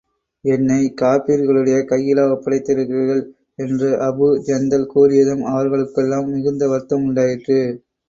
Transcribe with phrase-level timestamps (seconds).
[0.45, 3.21] என்னைக் காபிர்களுடைய கையிலா ஒப்படைக்கிறீர்கள்?
[3.55, 7.59] என்று அபூ ஜந்தல் கூறியதும், அவர்களுக்கெல்லாம் மிகுந்த வருத்தம் உண்டாயிற்று.